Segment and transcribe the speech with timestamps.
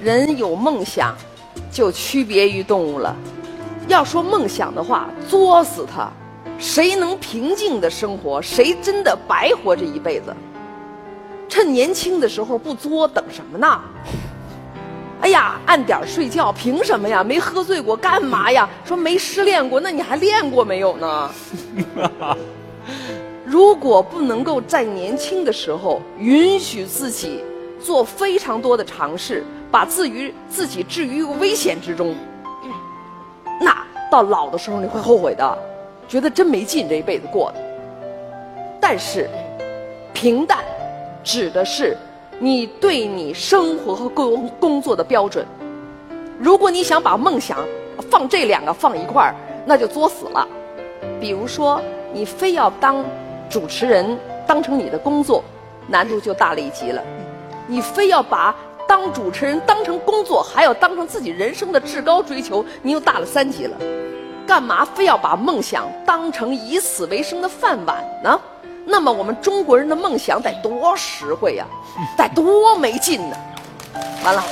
[0.00, 1.14] 人有梦想，
[1.72, 3.14] 就区别于动物了。
[3.88, 6.08] 要说梦想的话，作死他，
[6.58, 10.34] 谁能平静的生活，谁真的白活这一辈子。
[11.48, 13.80] 趁年轻的时候不作，等什么呢？
[15.20, 17.24] 哎呀，按点睡觉，凭什么呀？
[17.24, 18.68] 没喝醉过，干嘛呀？
[18.84, 21.30] 说没失恋过，那你还练过没有呢？
[23.44, 27.42] 如果不能够在年轻的时候允许自己
[27.80, 32.14] 做非常多的尝试，把自于自己置于危险之中，
[33.60, 33.76] 那
[34.10, 35.58] 到老的时候你会后悔的，
[36.08, 37.60] 觉得真没劲这一辈子过的。
[38.80, 39.28] 但是，
[40.12, 40.58] 平淡
[41.22, 41.96] 指的是
[42.38, 45.46] 你对你生活和工工作的标准。
[46.38, 47.58] 如果你想把梦想
[48.10, 49.34] 放这两个放一块儿，
[49.66, 50.46] 那就作死了。
[51.20, 53.04] 比如说，你非要当
[53.50, 54.16] 主持人
[54.46, 55.44] 当成你的工作，
[55.86, 57.02] 难度就大了一级了。
[57.68, 58.52] 你非要把
[58.88, 63.76] 当主持人当成工作，还要当成自己人生的至高追求，你又大了三级了。
[64.46, 68.40] 干嘛非要把梦想当成以此为生的饭碗呢？
[68.86, 71.66] 那么我们中国人的梦想得多实惠呀，
[72.16, 73.36] 得多没劲呢！
[74.24, 74.42] 完了。